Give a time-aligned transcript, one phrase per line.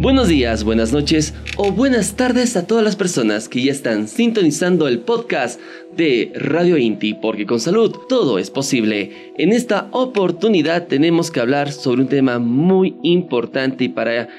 [0.00, 4.88] Buenos días, buenas noches o buenas tardes a todas las personas que ya están sintonizando
[4.88, 5.60] el podcast
[5.94, 9.34] de Radio Inti, porque con salud todo es posible.
[9.36, 14.30] En esta oportunidad tenemos que hablar sobre un tema muy importante y para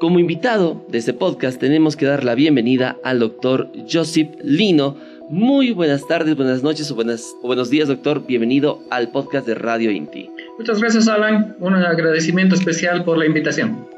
[0.00, 4.96] como invitado de este podcast tenemos que dar la bienvenida al doctor Joseph Lino.
[5.28, 8.26] Muy buenas tardes, buenas noches o, buenas, buenos días, doctor.
[8.26, 10.30] Bienvenido al podcast de Radio Inti.
[10.58, 11.54] Muchas gracias, Alan.
[11.60, 13.91] Un agradecimiento especial por la invitación.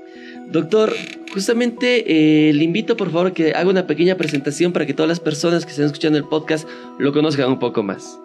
[0.49, 0.93] Doctor,
[1.33, 5.21] justamente eh, le invito por favor que haga una pequeña presentación para que todas las
[5.21, 6.69] personas que estén escuchando el podcast
[6.99, 8.19] lo conozcan un poco más.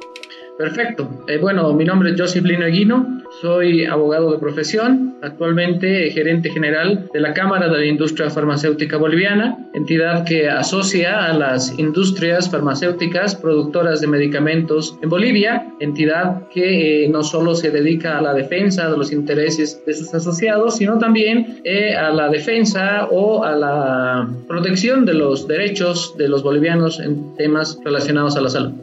[0.59, 1.09] Perfecto.
[1.29, 7.07] Eh, bueno, mi nombre es Joseph Lino Eguino, soy abogado de profesión, actualmente gerente general
[7.13, 13.35] de la Cámara de la Industria Farmacéutica Boliviana, entidad que asocia a las industrias farmacéuticas
[13.35, 18.91] productoras de medicamentos en Bolivia, entidad que eh, no solo se dedica a la defensa
[18.91, 24.29] de los intereses de sus asociados, sino también eh, a la defensa o a la
[24.45, 28.73] protección de los derechos de los bolivianos en temas relacionados a la salud.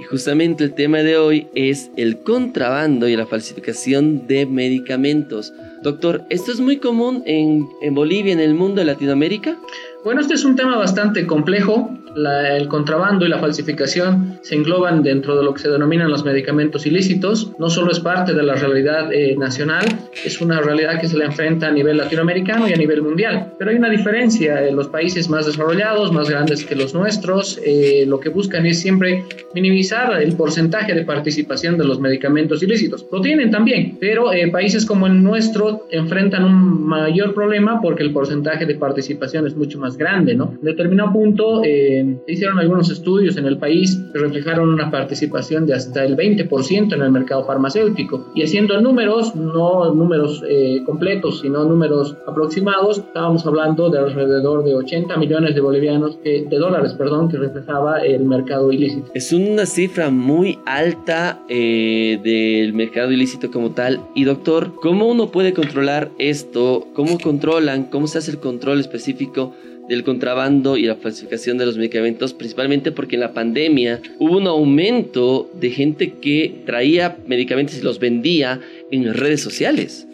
[0.00, 5.52] Y justamente el tema de hoy es el contrabando y la falsificación de medicamentos.
[5.82, 9.58] Doctor, ¿esto es muy común en, en Bolivia, en el mundo de Latinoamérica?
[10.02, 11.96] Bueno, este es un tema bastante complejo.
[12.16, 16.86] el contrabando y la falsificación se engloban dentro de lo que se denominan los medicamentos
[16.86, 17.52] ilícitos.
[17.58, 19.84] No solo es parte de la realidad eh, nacional,
[20.24, 23.52] es una realidad que se le enfrenta a nivel latinoamericano y a nivel mundial.
[23.58, 24.66] Pero hay una diferencia.
[24.66, 28.80] En los países más desarrollados, más grandes que los nuestros, eh, lo que buscan es
[28.80, 33.06] siempre minimizar el porcentaje de participación de los medicamentos ilícitos.
[33.12, 38.12] Lo tienen también, pero eh, países como el nuestro enfrentan un mayor problema porque el
[38.12, 40.52] porcentaje de participación es mucho más grande, ¿no?
[40.52, 45.74] En determinado punto eh, hicieron algunos estudios en el país que reflejaron una participación de
[45.74, 48.30] hasta el 20% en el mercado farmacéutico.
[48.34, 54.74] Y haciendo números, no números eh, completos, sino números aproximados, estábamos hablando de alrededor de
[54.74, 59.10] 80 millones de bolivianos, de dólares, perdón, que reflejaba el mercado ilícito.
[59.14, 64.00] Es una cifra muy alta eh, del mercado ilícito como tal.
[64.14, 66.86] Y doctor, ¿cómo uno puede controlar esto?
[66.94, 67.84] ¿Cómo controlan?
[67.84, 69.54] ¿Cómo se hace el control específico?
[69.90, 74.46] Del contrabando y la falsificación de los medicamentos, principalmente porque en la pandemia hubo un
[74.46, 78.60] aumento de gente que traía medicamentos y los vendía
[78.92, 80.06] en redes sociales.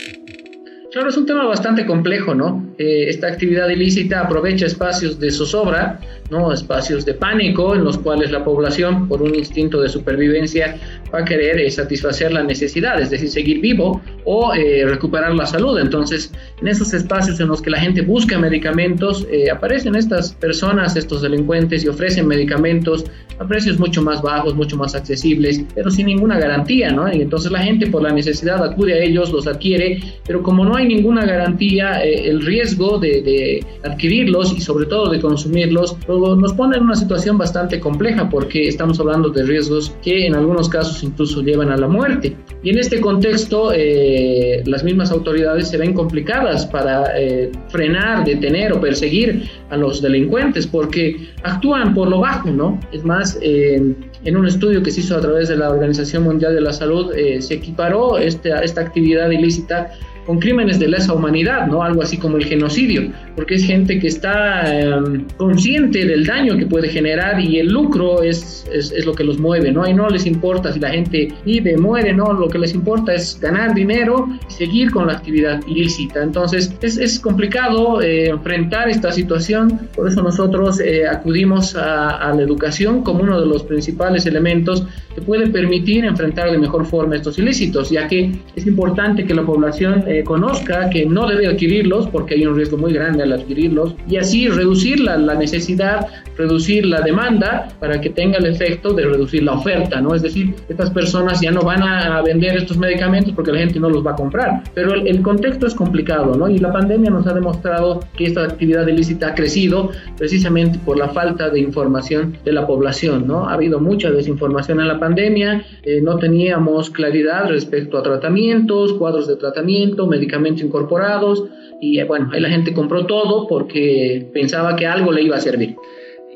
[0.97, 2.73] Claro, es un tema bastante complejo, ¿no?
[2.79, 6.51] Eh, esta actividad ilícita aprovecha espacios de zozobra, ¿no?
[6.51, 10.79] Espacios de pánico en los cuales la población, por un instinto de supervivencia,
[11.15, 15.45] va a querer eh, satisfacer la necesidad, es decir, seguir vivo o eh, recuperar la
[15.45, 15.79] salud.
[15.79, 21.21] Entonces, en esos espacios en los que la gente busca medicamentos, aparecen estas personas, estos
[21.21, 23.05] delincuentes y ofrecen medicamentos
[23.38, 27.12] a precios mucho más bajos, mucho más accesibles, pero sin ninguna garantía, ¿no?
[27.12, 30.76] Y entonces la gente por la necesidad acude a ellos, los adquiere, pero como no
[30.76, 36.76] hay ninguna garantía, eh, el riesgo de, adquirirlos y sobre todo de consumirlos nos pone
[36.76, 41.42] en una situación bastante compleja porque estamos hablando de riesgos que en algunos casos incluso
[41.42, 42.36] llevan a la muerte.
[42.62, 48.72] Y en este contexto eh, las mismas autoridades se ven complicadas para eh, frenar, detener
[48.72, 52.78] o perseguir a los delincuentes porque actúan por lo bajo, ¿no?
[52.92, 56.60] Es más, en un estudio que se hizo a través de la Organización Mundial de
[56.60, 59.91] la Salud, se equiparó esta, esta actividad ilícita
[60.26, 61.82] con crímenes de lesa humanidad, ¿no?
[61.82, 66.66] Algo así como el genocidio, porque es gente que está em, consciente del daño que
[66.66, 69.88] puede generar y el lucro es, es, lo que los mueve, ¿no?
[69.88, 72.32] Y no les importa si la gente vive, muere, ¿no?
[72.32, 76.22] Lo que les importa es ganar dinero y seguir con la actividad ilícita.
[76.22, 82.34] Entonces, es, es complicado eh, enfrentar esta situación, por eso nosotros eh, acudimos a, a
[82.34, 84.84] la educación como uno de los principales elementos
[85.15, 89.42] que puede permitir enfrentar de mejor forma estos ilícitos, ya que es importante que la
[89.42, 93.95] población eh, conozca que no debe adquirirlos porque hay un riesgo muy grande al adquirirlos
[94.09, 99.04] y así reducir la, la, necesidad, reducir la demanda para que tenga el efecto de
[99.04, 100.15] reducir la oferta, ¿no?
[100.15, 103.91] Es decir, estas personas ya no van a vender estos medicamentos porque la gente no
[103.91, 106.48] los va a comprar, pero el, el contexto es complicado, ¿no?
[106.48, 111.09] Y la pandemia nos ha demostrado que esta actividad ilícita ha crecido precisamente por la
[111.09, 113.48] falta de información de la población, ¿no?
[113.48, 119.27] Ha habido mucha desinformación en la pandemia, eh, no teníamos claridad respecto a tratamientos, cuadros
[119.27, 121.44] de tratamiento, medicamentos incorporados,
[121.80, 125.76] y bueno, ahí la gente compró todo porque pensaba que algo le iba a servir.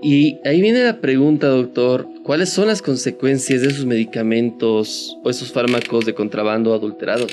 [0.02, 5.52] Y ahí viene la pregunta, doctor, ¿cuáles son las consecuencias de esos medicamentos o esos
[5.52, 7.30] fármacos de contrabando adulterados?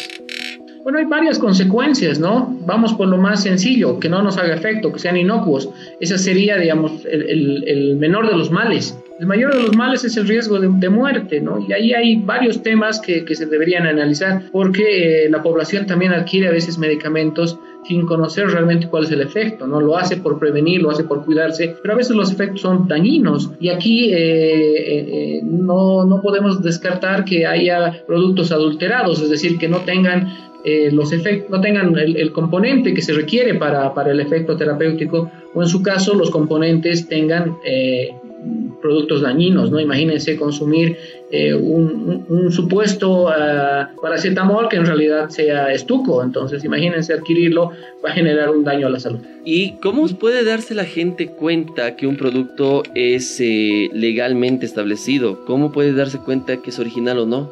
[0.84, 2.58] Bueno, hay varias consecuencias, ¿no?
[2.66, 5.70] Vamos por lo más sencillo, que no nos haga efecto, que sean inocuos.
[6.00, 8.98] Esa sería, digamos, el, menor de los males.
[9.20, 11.66] El mayor de los males es el riesgo de, muerte, ¿no?
[11.68, 16.48] Y ahí hay varios temas que, se deberían analizar, porque eh, la población también adquiere
[16.48, 19.80] a veces medicamentos sin conocer realmente cuál es el efecto, ¿no?
[19.82, 23.52] Lo hace por prevenir, lo hace por cuidarse, pero a veces los efectos son dañinos
[23.60, 29.68] y aquí eh, eh, no, no podemos descartar que haya productos adulterados, es decir, que
[29.68, 30.28] no tengan
[30.70, 35.32] eh, los efectos, no tengan el, componente que se requiere para, para, el efecto terapéutico
[35.54, 38.10] o en su caso los componentes tengan eh,
[38.82, 39.80] productos dañinos, ¿no?
[39.80, 40.98] Imagínense consumir
[41.32, 47.72] eh, un, supuesto uh, paracetamol que en realidad sea estuco, entonces imagínense adquirirlo,
[48.04, 49.20] va a generar un daño a la salud.
[49.44, 55.46] ¿Y cómo puede darse la gente cuenta que un producto es legalmente establecido?
[55.46, 57.52] ¿Cómo puede darse cuenta que es original o no?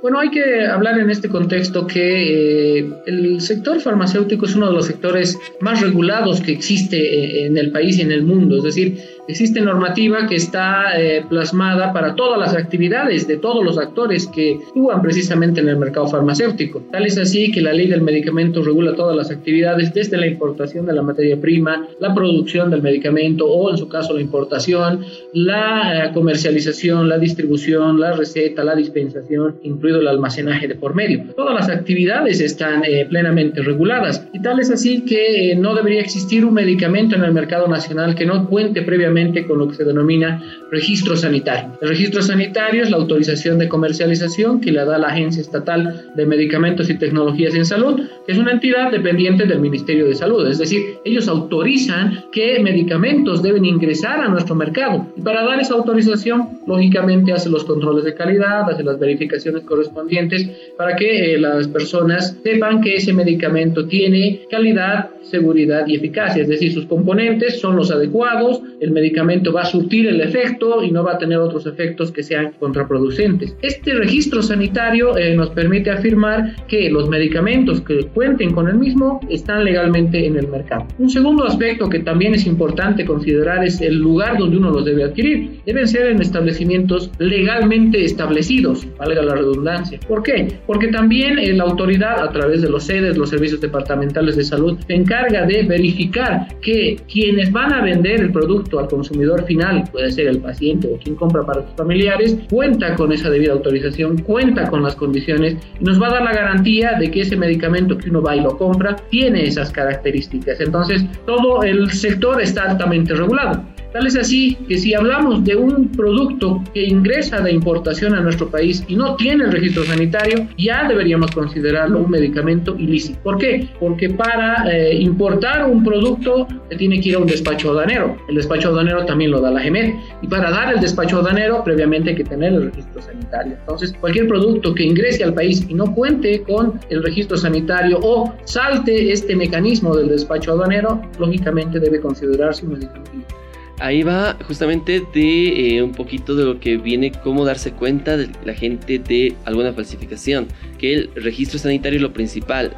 [0.00, 4.74] Bueno, hay que hablar en este contexto que eh, el sector farmacéutico es uno de
[4.74, 8.58] los sectores más regulados que existe eh, en el país y en el mundo.
[8.58, 8.96] Es decir,
[9.28, 14.58] Existe normativa que está eh, plasmada para todas las actividades de todos los actores que
[14.68, 16.82] actúan precisamente en el mercado farmacéutico.
[16.90, 20.86] Tal es así que la ley del medicamento regula todas las actividades desde la importación
[20.86, 25.04] de la materia prima, la producción del medicamento o en su caso la importación,
[25.34, 31.24] la eh, comercialización, la distribución, la receta, la dispensación, incluido el almacenaje de por medio.
[31.36, 36.46] Todas las actividades están eh, plenamente reguladas y tal es así que no debería existir
[36.46, 40.42] un medicamento en el mercado nacional que no cuente previamente con lo que se denomina
[40.70, 41.76] registro sanitario.
[41.80, 46.26] El registro sanitario es la autorización de comercialización que le da la Agencia Estatal de
[46.26, 50.46] Medicamentos y Tecnologías en Salud, que es una entidad dependiente del Ministerio de Salud.
[50.46, 55.06] Es decir, ellos autorizan qué medicamentos deben ingresar a nuestro mercado.
[55.16, 60.48] Y para dar esa autorización, lógicamente hace los controles de calidad, hace las verificaciones correspondientes
[60.76, 66.42] para que eh, las personas sepan que ese medicamento tiene calidad, seguridad y eficacia.
[66.42, 70.90] Es decir, sus componentes son los adecuados, el medicamento va a surtir el efecto y
[70.90, 73.56] no va a tener otros efectos que sean contraproducentes.
[73.62, 79.20] Este registro sanitario eh, nos permite afirmar que los medicamentos que cuenten con el mismo
[79.30, 80.86] están legalmente en el mercado.
[80.98, 85.04] Un segundo aspecto que también es importante considerar es el lugar donde uno los debe
[85.04, 85.60] adquirir.
[85.64, 90.00] Deben ser en establecimientos legalmente establecidos, valga la redundancia.
[90.08, 90.48] ¿Por qué?
[90.66, 94.78] Porque también eh, la autoridad a través de los sedes, los servicios departamentales de salud,
[94.86, 100.10] se encarga de verificar que quienes van a vender el producto al consumidor final, puede
[100.10, 104.68] ser el paciente o quien compra para sus familiares, cuenta con esa debida autorización, cuenta
[104.68, 108.10] con las condiciones y nos va a dar la garantía de que ese medicamento que
[108.10, 110.60] uno va y lo compra tiene esas características.
[110.60, 113.62] Entonces, todo el sector está altamente regulado.
[113.92, 118.48] Tal es así que si hablamos de un producto que ingresa de importación a nuestro
[118.50, 123.18] país y no tiene el registro sanitario, ya deberíamos considerarlo un medicamento ilícito.
[123.22, 123.68] ¿Por qué?
[123.80, 128.16] Porque para eh, importar un producto se tiene que ir a un despacho aduanero.
[128.28, 129.94] El despacho aduanero también lo da la GEMED.
[130.20, 133.54] Y para dar el despacho aduanero, previamente hay que tener el registro sanitario.
[133.58, 138.34] Entonces, cualquier producto que ingrese al país y no cuente con el registro sanitario o
[138.44, 143.38] salte este mecanismo del despacho aduanero, lógicamente debe considerarse un medicamento
[143.80, 148.28] ahí va justamente de eh, un poquito de lo que viene, cómo darse cuenta de
[148.44, 152.72] la gente de alguna falsificación, que el registro sanitario es lo principal.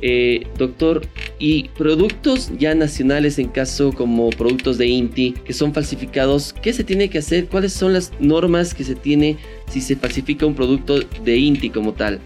[0.00, 1.02] Eh, doctor,
[1.40, 6.84] y productos ya nacionales en caso como productos de INTI que son falsificados, ¿qué se
[6.84, 7.46] tiene que hacer?
[7.46, 9.36] ¿Cuáles son las normas que se tiene
[9.68, 12.20] si se falsifica un producto de INTI como tal?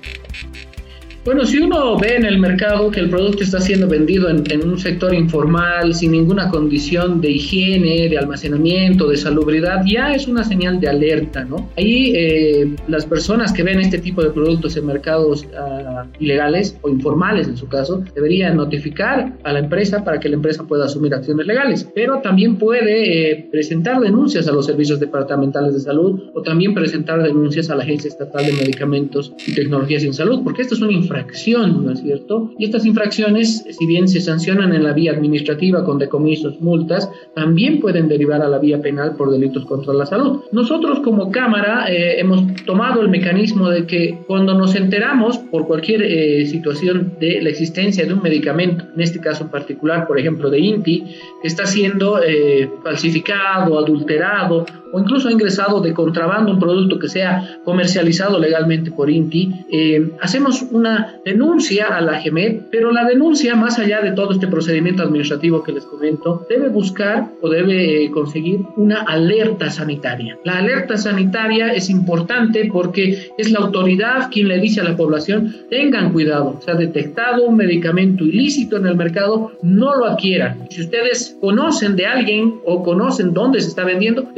[1.25, 4.76] Bueno, si uno ve en el mercado que el producto está siendo vendido en, un
[4.76, 10.81] sector informal, sin ninguna condición de higiene, de almacenamiento, de salubridad, ya es una señal
[10.81, 11.71] de alerta, ¿no?
[11.76, 16.88] Ahí eh, las personas que ven este tipo de productos en mercados uh, ilegales o
[16.88, 21.14] informales, en su caso, deberían notificar a la empresa para que la empresa pueda asumir
[21.14, 26.43] acciones legales, pero también puede eh, presentar denuncias a los servicios departamentales de salud o
[26.43, 30.75] también presentar denuncias a la Agencia Estatal de Medicamentos y Tecnologías en Salud, porque esto
[30.75, 32.52] es una infracción, ¿no es cierto?
[32.59, 37.81] Y estas infracciones, si bien se sancionan en la vía administrativa con decomisos, multas, también
[37.81, 40.40] pueden derivar a la vía penal por delitos contra la salud.
[40.52, 46.02] Nosotros como Cámara eh, hemos tomado el mecanismo de que cuando nos enteramos por cualquier
[46.02, 50.50] eh, situación de la existencia de un medicamento, en este caso en particular, por ejemplo,
[50.50, 51.04] de INTI,
[51.42, 57.09] que está siendo eh, falsificado, adulterado o incluso ha ingresado de contrabando un producto que
[57.09, 63.57] sea comercializado legalmente por INTI, eh, hacemos una denuncia a la GEMET, pero la denuncia,
[63.57, 68.11] más allá de todo este procedimiento administrativo que les comento, debe buscar o debe eh,
[68.11, 70.39] conseguir una alerta sanitaria.
[70.45, 75.55] La alerta sanitaria es importante porque es la autoridad quien le dice a la población,
[75.71, 80.67] tengan cuidado, se ha detectado un medicamento ilícito en el mercado, no lo adquieran.
[80.71, 84.29] Si ustedes conocen de alguien o conocen dónde se está vendiendo,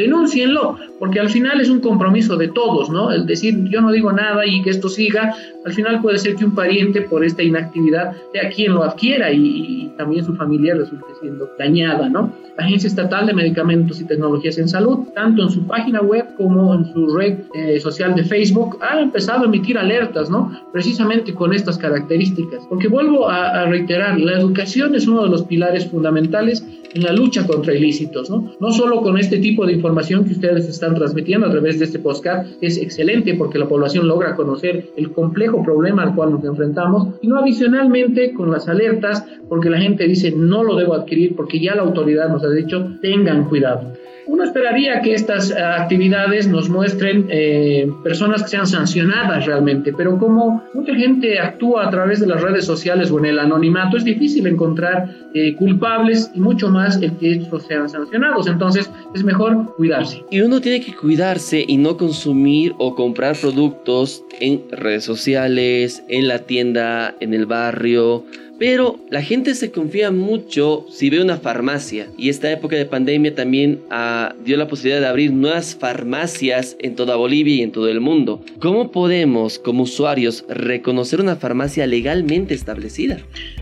[0.45, 3.11] denúncienlo, porque al final es un compromiso de todos, ¿no?
[3.11, 5.35] El decir yo no digo nada y que esto siga,
[5.65, 9.93] al final puede ser que un pariente por esta inactividad sea quien lo adquiera y,
[9.97, 12.33] también su familia resulte siendo dañada, ¿no?
[12.59, 16.75] La Agencia Estatal de Medicamentos y Tecnologías en Salud, tanto en su página web como
[16.75, 20.51] en su red eh, social de Facebook, ha empezado a emitir alertas, ¿no?
[20.73, 22.67] Precisamente con estas características.
[22.69, 27.13] Porque vuelvo a, a reiterar, la educación es uno de los pilares fundamentales en la
[27.13, 28.53] lucha contra ilícitos, ¿no?
[28.61, 31.99] No solo con este tipo de información que ustedes están transmitiendo a través de este
[31.99, 37.15] podcast, es excelente porque la población logra conocer el complejo problema al cual nos enfrentamos,
[37.21, 41.75] sino adicionalmente con las alertas, porque la gente dice no lo debo adquirir porque ya
[41.75, 43.93] la autoridad nos ha dicho tengan cuidado.
[44.27, 50.19] Uno esperaría que estas eh, actividades nos muestren eh, personas que sean sancionadas realmente, pero
[50.19, 54.05] como mucha gente actúa a través de las redes sociales o en el anonimato, es
[54.05, 58.47] difícil encontrar eh, culpables y mucho más el que estos sean sancionados.
[58.47, 60.25] Entonces es mejor cuidarse.
[60.31, 66.29] Y uno tiene que cuidarse y no consumir o comprar productos en redes sociales, en
[66.29, 68.25] la tienda, en el barrio
[68.59, 72.07] pero la gente se confía mucho si ve una farmacia.
[72.17, 76.95] Y esta época de pandemia también ah, dio la posibilidad de abrir nuevas farmacias en
[76.95, 78.41] toda Bolivia y en todo el mundo.
[78.61, 83.19] ¿Cómo podemos, como usuarios, reconocer una farmacia legalmente establecida?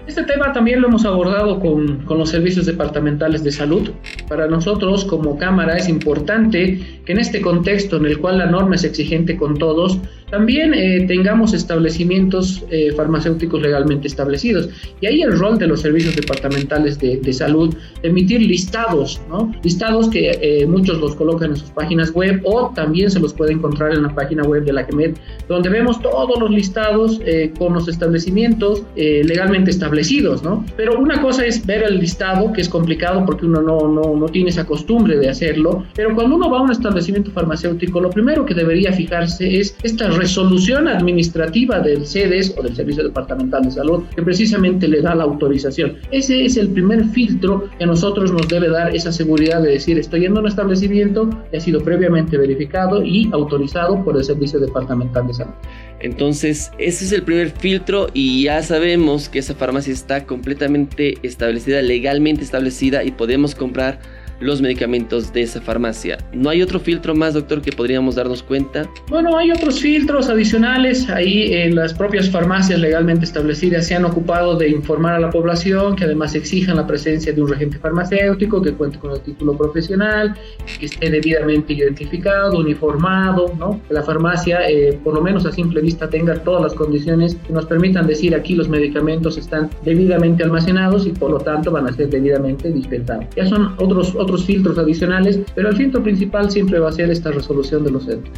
[0.07, 3.91] Este tema también lo hemos abordado con, con, los servicios departamentales de salud.
[4.29, 8.75] Para nosotros como Cámara es importante que en este contexto en el cual la norma
[8.75, 9.99] es exigente con todos,
[10.33, 14.71] también eh, tengamos establecimientos eh, farmacéuticos legalmente establecidos.
[15.03, 19.53] Y ahí el rol de los servicios departamentales de, de salud, emitir listados, ¿no?
[19.63, 23.53] listados que eh, muchos los colocan en sus páginas web o también se los puede
[23.53, 25.17] encontrar en la página web de la GEMED,
[25.49, 27.21] donde vemos todos los listados
[27.59, 30.65] con los establecimientos legalmente establecidos ¿no?
[30.77, 34.27] Pero una cosa es ver el listado, que es complicado porque uno no, no, no
[34.27, 38.47] tiene esa costumbre de hacerlo, pero cuando uno va a un establecimiento farmacéutico, lo primero
[38.47, 44.05] que debería fijarse es esta resolución administrativa del CEDES o del Servicio Departamental de Salud,
[44.15, 45.97] que precisamente le da la autorización.
[46.13, 49.99] Ese es el primer filtro que a nosotros nos debe dar esa seguridad de decir,
[49.99, 54.61] estoy yendo a un establecimiento que ha sido previamente verificado y autorizado por el Servicio
[54.61, 55.55] Departamental de Salud.
[55.99, 61.83] Entonces, ese es el primer filtro y ya sabemos que esa farmacia está completamente establecida,
[61.83, 63.99] legalmente establecida y podemos comprar
[64.43, 66.19] los medicamentos de esa farmacia.
[66.33, 68.89] ¿No hay otro filtro más, doctor, que podríamos darnos cuenta?
[69.09, 71.09] Bueno, hay otros filtros adicionales.
[71.09, 75.97] Ahí en las propias farmacias legalmente establecidas se han ocupado de informar a la población
[75.97, 80.35] que además exijan la presencia de un regente farmacéutico que cuente con el título profesional,
[80.79, 83.81] que esté debidamente identificado, uniformado, ¿no?
[83.87, 87.53] Que la farmacia, eh, por lo menos a simple vista, tenga todas las condiciones que
[87.53, 91.93] nos permitan decir aquí los medicamentos están debidamente almacenados y por lo tanto van a
[91.93, 93.27] ser debidamente dispensados.
[93.37, 97.31] Ya son otros, otros filtros adicionales, pero el filtro principal siempre va a ser esta
[97.31, 98.35] resolución de los centros.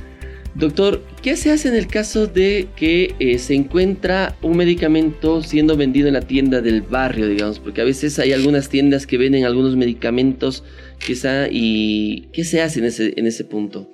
[0.54, 5.76] Doctor, ¿qué se hace en el caso de que eh, se encuentra un medicamento siendo
[5.76, 7.58] vendido en la tienda del barrio, digamos?
[7.58, 10.62] Porque a veces hay algunas tiendas que venden algunos medicamentos
[11.04, 13.90] quizá y ¿qué se hace en ese, en ese punto?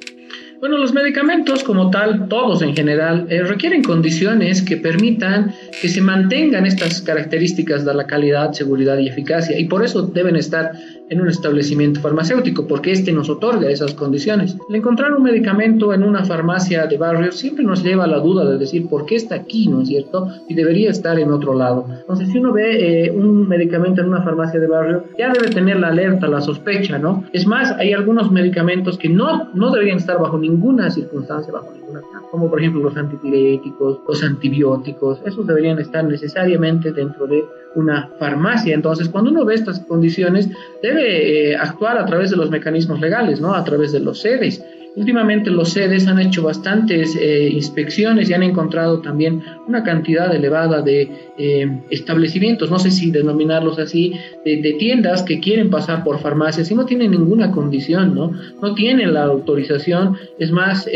[0.60, 6.02] Bueno, los medicamentos como tal, todos en general, eh, requieren condiciones que permitan que se
[6.02, 10.72] mantengan estas características de la calidad, seguridad y eficacia y por eso deben estar
[11.10, 14.56] en un establecimiento farmacéutico, porque este nos otorga esas condiciones.
[14.68, 18.48] El encontrar un medicamento en una farmacia de barrio siempre nos lleva a la duda
[18.48, 20.28] de decir por qué está aquí, ¿no es cierto?
[20.48, 21.84] Y debería estar en otro lado.
[22.00, 25.80] Entonces, si uno ve eh, un medicamento en una farmacia de barrio, ya debe tener
[25.80, 27.24] la alerta, la sospecha, ¿no?
[27.32, 32.00] Es más, hay algunos medicamentos que no, no deberían estar bajo ninguna circunstancia, bajo ninguna
[32.30, 38.74] como por ejemplo los antipiréticos, los antibióticos, esos deberían estar necesariamente dentro de una farmacia.
[38.74, 40.48] Entonces, cuando uno ve estas condiciones,
[40.82, 43.54] debe eh, actuar a través de los mecanismos legales, ¿no?
[43.54, 44.64] A través de los sedes.
[44.96, 50.82] Últimamente los sedes han hecho bastantes eh, inspecciones y han encontrado también una cantidad elevada
[50.82, 51.08] de
[51.38, 56.74] eh, establecimientos, no sé si denominarlos así, de, tiendas que quieren pasar por farmacias y
[56.74, 58.32] no tienen ninguna condición, ¿no?
[58.60, 60.88] No tienen la autorización, es más,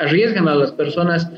[0.00, 1.30] arriesgan a las personas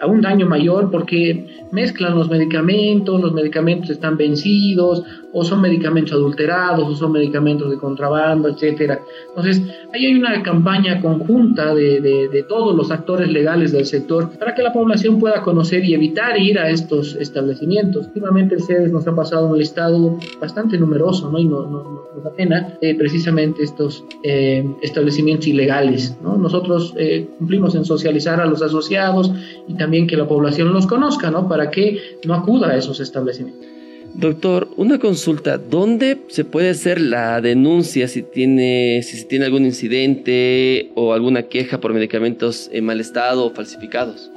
[0.00, 6.12] a un daño mayor porque mezclan los medicamentos, los medicamentos están vencidos o son medicamentos
[6.12, 9.00] adulterados o son medicamentos de contrabando, etcétera.
[9.28, 14.54] Entonces, ahí hay una campaña conjunta de, de, todos los actores legales del sector para
[14.54, 18.06] que la población pueda conocer y evitar ir a estos establecimientos.
[18.06, 21.38] Últimamente el CEDES nos ha pasado un listado bastante numeroso, ¿no?
[21.38, 26.36] Y nos no, no, da pena eh, precisamente estos eh, establecimientos ilegales, ¿no?
[26.36, 29.32] Nosotros eh, cumplimos en socializar a los asociados
[29.68, 31.48] y también que la población los conozca, ¿no?
[31.48, 33.66] Para que no acuda a esos establecimientos.
[34.12, 39.64] Doctor, una consulta, ¿dónde se puede hacer la denuncia si tiene, si se tiene algún
[39.64, 44.30] incidente o alguna queja por medicamentos en mal estado o falsificados?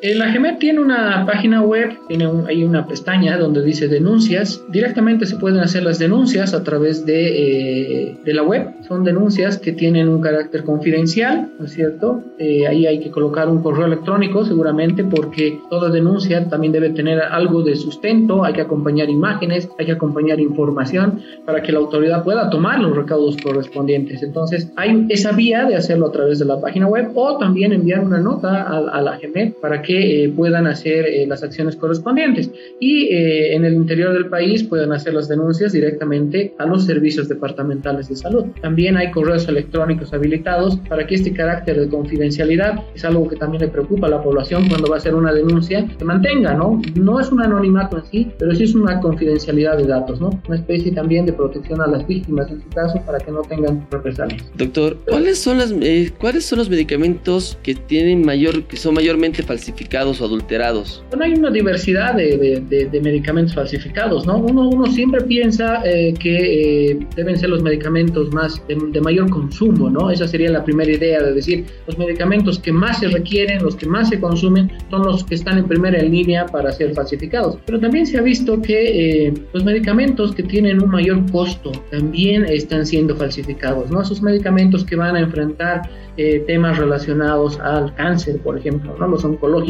[0.00, 4.62] Eh, la GEMET tiene una página web, tiene hay una pestaña donde dice denuncias.
[4.68, 8.68] Directamente se pueden hacer las denuncias a través de, eh, de la web.
[8.86, 12.22] Son denuncias que tienen un carácter confidencial, ¿no es cierto?
[12.38, 17.20] Eh, ahí hay que colocar un correo electrónico seguramente porque toda denuncia también debe tener
[17.20, 22.22] algo de sustento, hay que acompañar imágenes, hay que acompañar información para que la autoridad
[22.22, 24.22] pueda tomar los recaudos correspondientes.
[24.22, 28.04] Entonces hay esa vía de hacerlo a través de la página web o también enviar
[28.04, 29.18] una nota a, a
[29.60, 34.12] para que que eh, puedan hacer eh, las acciones correspondientes y eh, en el interior
[34.12, 38.44] del país puedan hacer las denuncias directamente a los servicios departamentales de salud.
[38.60, 43.62] También hay correos electrónicos habilitados para que este carácter de confidencialidad es algo que también
[43.62, 46.82] le preocupa a la población cuando va a hacer una denuncia, se mantenga, ¿no?
[46.94, 50.38] No es un anonimato en sí, pero sí es una confidencialidad de datos, ¿no?
[50.48, 53.86] Una especie también de protección a las víctimas en su caso para que no tengan
[53.90, 54.44] represalias.
[54.54, 55.72] Doctor, ¿cuáles son, las,
[56.18, 59.77] ¿cuáles son los medicamentos que tienen mayor, que son mayormente falsificados?
[59.78, 61.02] Falsificados o adulterados?
[61.10, 64.38] Bueno, hay una diversidad de, de, medicamentos falsificados, ¿no?
[64.38, 69.88] Uno, uno siempre piensa eh, que eh, deben ser los medicamentos más de, mayor consumo,
[69.88, 70.10] ¿no?
[70.10, 73.86] Esa sería la primera idea de decir, los medicamentos que más se requieren, los que
[73.86, 77.58] más se consumen, son los que están en primera línea para ser falsificados.
[77.64, 82.44] Pero también se ha visto que eh, los medicamentos que tienen un mayor costo también
[82.46, 84.02] están siendo falsificados, ¿no?
[84.02, 85.82] Esos medicamentos que van a enfrentar
[86.48, 89.06] temas relacionados al cáncer, por ejemplo, ¿no?
[89.06, 89.67] Los oncológicos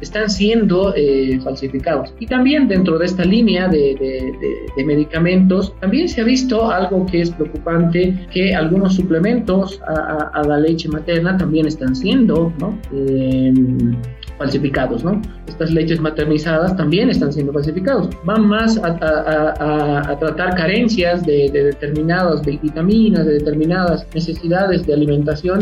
[0.00, 2.14] están siendo eh, falsificados.
[2.18, 4.20] Y también dentro de esta línea de,
[4.84, 10.88] medicamentos, también se ha visto algo que es preocupante, que algunos suplementos a, la leche
[10.88, 12.78] materna también están siendo ¿no?
[12.92, 13.52] Eh,
[14.40, 15.20] falsificados, ¿no?
[15.46, 18.08] Estas leches maternizadas también están siendo falsificados.
[18.24, 25.60] Van más a, tratar carencias de, determinadas vitaminas, de determinadas necesidades de alimentación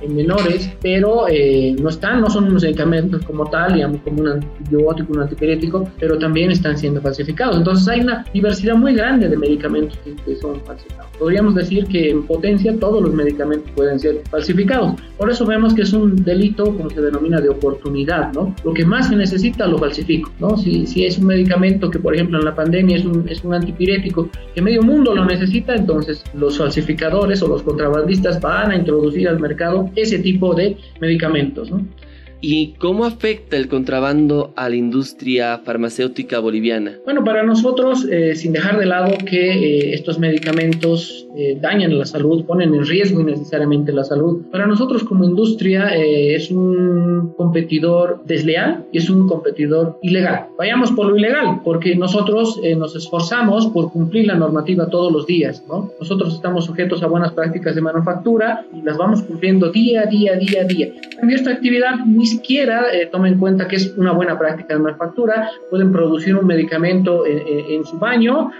[0.00, 4.28] en menores, pero eh, no están, no son unos medicamentos como tal, digamos, como un
[4.28, 7.56] antibiótico, un antipirético, pero también están siendo falsificados.
[7.56, 11.10] Entonces hay una diversidad muy grande de medicamentos que, que son falsificados.
[11.18, 14.94] Podríamos decir que en potencia todos los medicamentos pueden ser falsificados.
[15.16, 17.87] Por eso vemos que es un delito, como se denomina, de oportunidad
[18.34, 18.54] ¿no?
[18.64, 20.56] Lo que más se necesita lo falsifico, ¿no?
[20.56, 23.54] Si, si es un medicamento que, por ejemplo, en la pandemia es un, es un
[23.54, 29.28] antipirético que medio mundo lo necesita, entonces los falsificadores o los contrabandistas van a introducir
[29.28, 31.84] al mercado ese tipo de medicamentos, ¿no?
[32.40, 36.92] ¿Y cómo afecta el contrabando a la industria farmacéutica boliviana?
[37.04, 42.06] Bueno, para nosotros, eh, sin dejar de lado que eh, estos medicamentos eh, dañan la
[42.06, 48.84] salud, ponen en riesgo innecesariamente la salud, para nosotros como industria es un competidor desleal
[48.92, 50.46] y es un competidor ilegal.
[50.56, 55.64] Vayamos por lo ilegal, porque nosotros nos esforzamos por cumplir la normativa todos los días,
[55.68, 55.90] ¿no?
[55.98, 60.64] Nosotros estamos sujetos a buenas prácticas de manufactura y las vamos cumpliendo día día, día
[60.64, 60.88] día.
[61.22, 64.80] En esta actividad ni siquiera eh, toma en cuenta que es una buena práctica de
[64.80, 68.50] manufactura, pueden producir un medicamento en su baño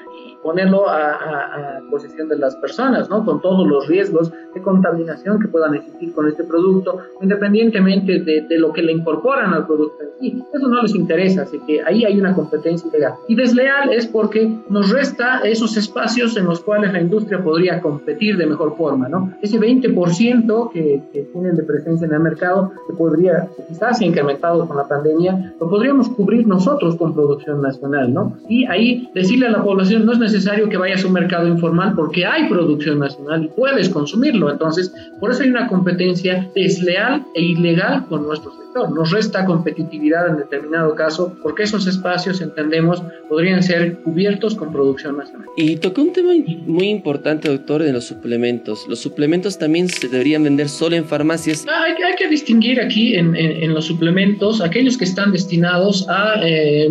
[0.42, 3.24] ponerlo a, a, posesión de las personas, ¿no?
[3.24, 8.58] Con todos los riesgos de contaminación que puedan existir con este producto, independientemente de, de,
[8.58, 10.42] lo que le incorporan al producto en sí.
[10.52, 13.14] Eso no les interesa, así que ahí hay una competencia ilegal.
[13.28, 18.36] Y desleal es porque nos resta esos espacios en los cuales la industria podría competir
[18.36, 19.32] de mejor forma, ¿no?
[19.42, 24.08] Ese 20% que, que tienen de presencia en el mercado, que podría, quizás se ha
[24.08, 28.36] incrementado con la pandemia, lo podríamos cubrir nosotros con producción nacional, ¿no?
[28.48, 30.37] Y ahí decirle a la población, no es necesario
[30.70, 34.50] que vayas a un mercado informal porque hay producción nacional y puedes consumirlo.
[34.50, 38.90] Entonces, por eso hay una competencia desleal e ilegal con nuestro sector.
[38.92, 45.16] Nos resta competitividad en determinado caso porque esos espacios, entendemos, podrían ser cubiertos con producción
[45.16, 45.48] nacional.
[45.56, 46.32] Y tocó un tema
[46.66, 48.86] muy importante, doctor, de los suplementos.
[48.88, 51.66] Los suplementos también se deberían vender solo en farmacias.
[51.68, 56.34] Ah, hay, hay, que distinguir aquí en, en, los suplementos aquellos que están destinados a
[56.42, 56.88] eh,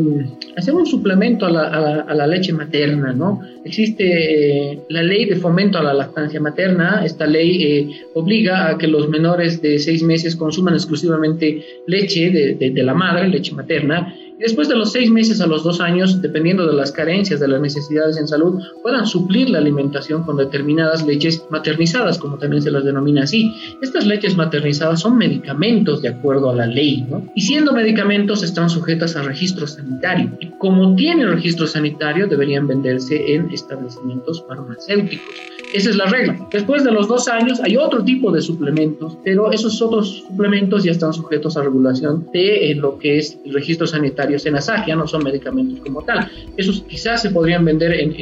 [0.57, 3.26] hacer un suplemento a la, a la leche materna, ¿no?
[3.65, 7.03] Existe la ley de fomento a la lactancia materna.
[7.05, 12.83] Esta ley eh, obliga a que los menores de seis meses consuman exclusivamente leche de
[12.83, 16.73] la madre, leche materna, después de los seis meses a los dos años, dependiendo de
[16.73, 22.17] las carencias, de las necesidades en salud, puedan suplir la alimentación con determinadas leches maternizadas,
[22.17, 23.53] como también se las denomina así.
[23.81, 27.25] Estas leches maternizadas son medicamentos de acuerdo a la ley, ¿no?
[27.35, 30.31] Y siendo medicamentos están sujetas a registro sanitario.
[30.39, 35.56] Y como tienen registro sanitario, deberían venderse en establecimientos farmacéuticos.
[35.73, 36.47] Esa es la regla.
[36.49, 40.91] Después de los dos años hay otro tipo de suplementos, pero esos otros suplementos ya
[40.91, 45.07] están sujetos a regulación de eh, lo que es el registro sanitario SENASAG, ya no
[45.07, 46.29] son medicamentos como tal.
[46.55, 48.15] Esos quizás se podrían vender en,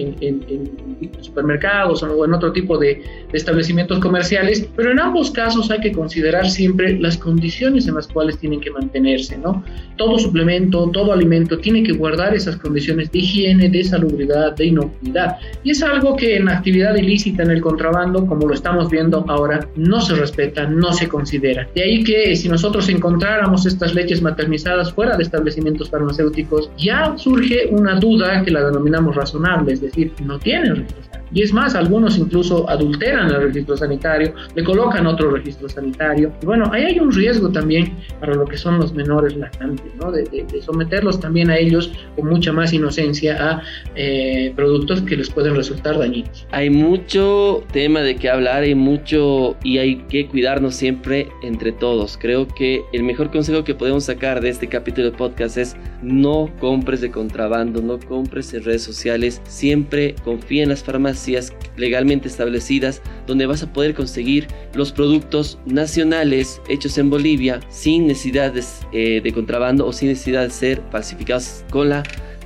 [1.22, 2.96] supermercados o en otro tipo de,
[3.32, 8.08] de, establecimientos comerciales, pero en ambos casos hay que considerar siempre las condiciones en las
[8.08, 9.64] cuales tienen que mantenerse, ¿no?
[9.98, 15.38] Todo suplemento, todo alimento tiene que guardar esas condiciones de higiene, de salubridad, de inocuidad.
[15.64, 19.68] Y es algo que en actividad ilícita en el contrabando, como lo estamos viendo ahora,
[19.76, 21.68] no se respeta, no se considera.
[21.76, 27.68] De ahí que si nosotros encontráramos estas leches maternizadas fuera de establecimientos farmacéuticos, ya surge
[27.72, 32.18] una duda que la denominamos razonable, es decir, no tienen registro y es más, algunos
[32.18, 36.32] incluso adulteran el registro sanitario, le colocan otro registro sanitario.
[36.42, 40.12] Y bueno, ahí hay un riesgo también para lo que son los menores lactantes, ¿no?
[40.12, 40.26] de,
[40.66, 43.62] someterlos también a ellos con mucha más inocencia a
[43.96, 46.48] eh, productos que les pueden resultar dañinos.
[46.52, 47.25] Hay mucho
[47.72, 52.18] tema de qué hablar, hay mucho y hay que cuidarnos siempre entre todos.
[52.18, 56.50] Creo que el mejor consejo que podemos sacar de este capítulo de podcast es no
[56.60, 63.02] compres de contrabando, no compres en redes sociales, siempre confía en las farmacias legalmente establecidas
[63.28, 68.54] donde vas a poder conseguir los productos nacionales hechos en Bolivia sin necesidad
[68.92, 72.04] eh, de contrabando o sin necesidad de ser falsificados con la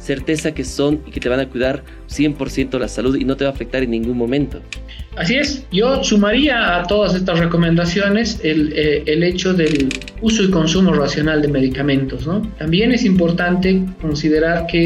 [0.10, 3.44] certeza que son y que te van a cuidar 100% la salud y no te
[3.44, 4.60] va a afectar en ningún momento.
[5.16, 9.90] Así es, yo sumaría a todas estas recomendaciones el, eh, el, hecho del
[10.22, 12.26] uso y consumo racional de medicamentos.
[12.26, 12.42] ¿no?
[12.58, 14.82] También es importante considerar que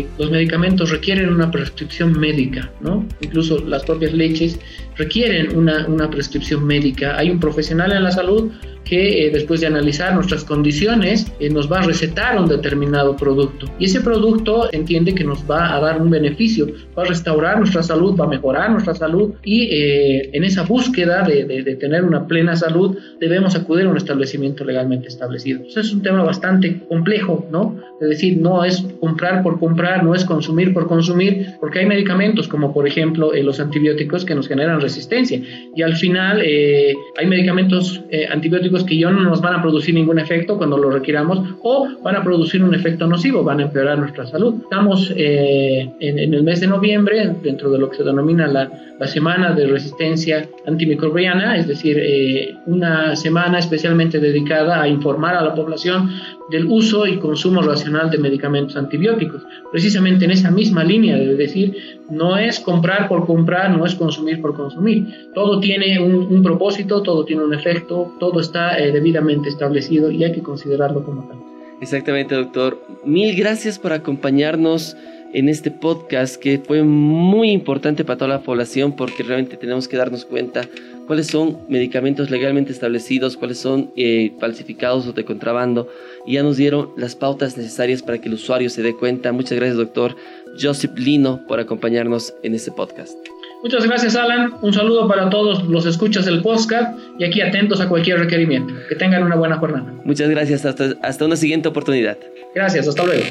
[0.00, 3.06] eh, los medicamentos requieren una prescripción médica, ¿no?
[3.22, 4.58] incluso las propias leches
[4.96, 7.16] requieren una, una prescripción médica.
[7.16, 8.50] Hay un profesional en la salud
[8.86, 13.66] que eh, después de analizar nuestras condiciones eh, nos va a recetar un determinado producto.
[13.78, 17.82] Y ese producto entiende que nos va a dar un beneficio, va a restaurar nuestra
[17.82, 22.26] salud, va a mejorar nuestra salud y eh, en esa búsqueda de, de, tener una
[22.26, 25.58] plena salud debemos acudir a un establecimiento legalmente establecido.
[25.58, 27.76] Entonces es un tema bastante complejo, ¿no?
[28.00, 32.46] Es decir, no es comprar por comprar, no es consumir por consumir, porque hay medicamentos
[32.46, 35.40] como por ejemplo los antibióticos que nos generan resistencia
[35.74, 40.56] y al final hay medicamentos antibióticos que ya no nos van a producir ningún efecto
[40.56, 44.54] cuando lo requiramos o van a producir un efecto nocivo, van a empeorar nuestra salud.
[44.62, 49.06] Estamos eh, en, el mes de noviembre, dentro de lo que se denomina la, la
[49.06, 55.54] semana de resistencia antimicrobiana, es decir, eh, una semana especialmente dedicada a informar a la
[55.54, 56.10] población
[56.50, 59.42] del uso y consumo racional de medicamentos antibióticos.
[59.70, 61.76] Precisamente en esa misma línea de decir,
[62.10, 65.30] no es comprar por comprar, no es consumir por consumir.
[65.34, 70.32] Todo tiene un, propósito, todo tiene un efecto, todo está eh, debidamente establecido y hay
[70.32, 71.38] que considerarlo como tal.
[71.80, 72.80] Exactamente, doctor.
[73.04, 74.96] Mil gracias por acompañarnos
[75.32, 79.96] en este podcast que fue muy importante para toda la población porque realmente tenemos que
[79.96, 80.62] darnos cuenta
[81.06, 85.88] cuáles son medicamentos legalmente establecidos, cuáles son eh, falsificados o de contrabando.
[86.26, 89.32] Y ya nos dieron las pautas necesarias para que el usuario se dé cuenta.
[89.32, 90.16] Muchas gracias, doctor
[90.60, 93.16] Joseph Lino, por acompañarnos en este podcast.
[93.62, 94.54] Muchas gracias, Alan.
[94.62, 98.74] Un saludo para todos los escuchas del podcast y aquí atentos a cualquier requerimiento.
[98.88, 99.92] Que tengan una buena jornada.
[100.04, 100.64] Muchas gracias.
[100.64, 102.18] Hasta, hasta una siguiente oportunidad.
[102.54, 102.86] Gracias.
[102.86, 103.24] Hasta luego.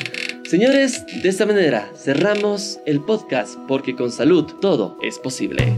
[0.43, 5.77] Señores, de esta manera cerramos el podcast porque con salud todo es posible.